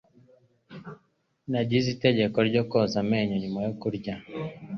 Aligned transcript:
Nagize 1.49 1.87
itegeko 1.95 2.37
ryo 2.49 2.61
koza 2.71 2.97
amenyo 3.03 3.35
nyuma 3.41 3.59
yo 3.65 3.71
kurya. 3.81 4.15